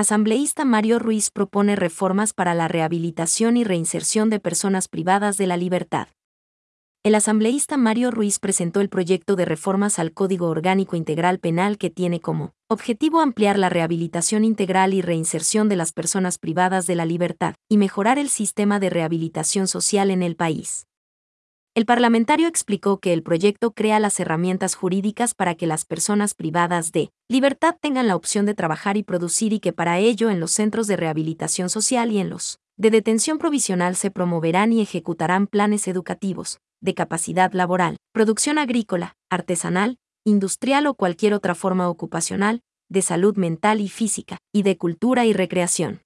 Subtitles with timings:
[0.00, 5.58] Asambleísta Mario Ruiz propone reformas para la rehabilitación y reinserción de personas privadas de la
[5.58, 6.08] libertad.
[7.04, 11.90] El asambleísta Mario Ruiz presentó el proyecto de reformas al Código Orgánico Integral Penal que
[11.90, 17.04] tiene como objetivo ampliar la rehabilitación integral y reinserción de las personas privadas de la
[17.04, 20.86] libertad y mejorar el sistema de rehabilitación social en el país.
[21.80, 26.92] El parlamentario explicó que el proyecto crea las herramientas jurídicas para que las personas privadas
[26.92, 30.50] de libertad tengan la opción de trabajar y producir y que para ello en los
[30.50, 35.88] centros de rehabilitación social y en los de detención provisional se promoverán y ejecutarán planes
[35.88, 43.38] educativos, de capacidad laboral, producción agrícola, artesanal, industrial o cualquier otra forma ocupacional, de salud
[43.38, 46.02] mental y física, y de cultura y recreación.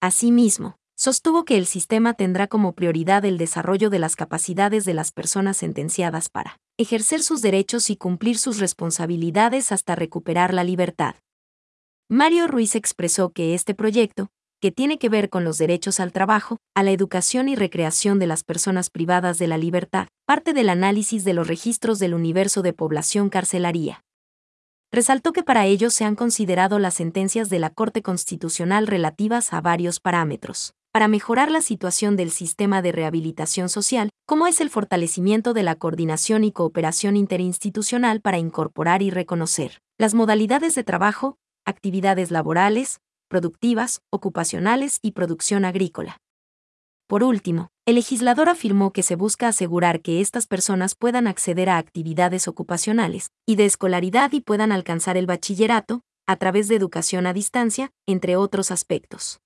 [0.00, 5.12] Asimismo, sostuvo que el sistema tendrá como prioridad el desarrollo de las capacidades de las
[5.12, 11.14] personas sentenciadas para ejercer sus derechos y cumplir sus responsabilidades hasta recuperar la libertad.
[12.08, 14.28] Mario Ruiz expresó que este proyecto,
[14.60, 18.26] que tiene que ver con los derechos al trabajo, a la educación y recreación de
[18.26, 22.72] las personas privadas de la libertad, parte del análisis de los registros del universo de
[22.72, 24.02] población carcelaria.
[24.90, 29.60] Resaltó que para ello se han considerado las sentencias de la Corte Constitucional relativas a
[29.60, 35.54] varios parámetros para mejorar la situación del sistema de rehabilitación social, como es el fortalecimiento
[35.54, 42.30] de la coordinación y cooperación interinstitucional para incorporar y reconocer las modalidades de trabajo, actividades
[42.30, 46.18] laborales, productivas, ocupacionales y producción agrícola.
[47.06, 51.78] Por último, el legislador afirmó que se busca asegurar que estas personas puedan acceder a
[51.78, 57.32] actividades ocupacionales y de escolaridad y puedan alcanzar el bachillerato, a través de educación a
[57.32, 59.40] distancia, entre otros aspectos.